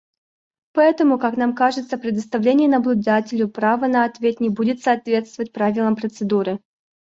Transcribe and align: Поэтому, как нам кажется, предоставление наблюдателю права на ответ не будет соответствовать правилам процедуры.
Поэтому, 0.73 1.19
как 1.19 1.37
нам 1.37 1.53
кажется, 1.53 1.95
предоставление 1.99 2.67
наблюдателю 2.67 3.47
права 3.49 3.85
на 3.85 4.03
ответ 4.05 4.39
не 4.39 4.49
будет 4.49 4.81
соответствовать 4.81 5.51
правилам 5.53 5.95
процедуры. 5.95 6.59